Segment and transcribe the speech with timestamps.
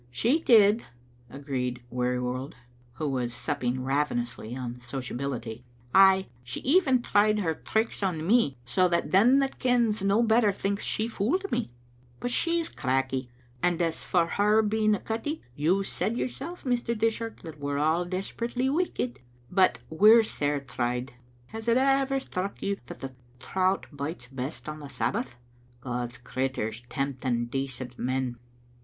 [0.25, 0.83] "'"She did,"
[1.29, 2.55] agreed Wearjrworld,
[2.93, 5.63] who was supping ravenously on sociability;"
[6.09, 10.51] ay, she even tried her tricks on me, so that them that kens no better
[10.51, 11.69] thinks she fooled me.
[12.19, 13.29] But she's cracky.
[13.61, 15.85] To gie her her due, she's cracky, and as for her being a cuttie, you've
[15.85, 16.97] said yoursel, Mr.
[16.97, 19.19] Dishart, that we're all desperately wicked.
[19.51, 21.13] But we're sair tried.
[21.49, 25.35] Has it ever struck you that the trouts bites best on the Sabbath?
[25.79, 28.37] God's critturs tempt ing decent men.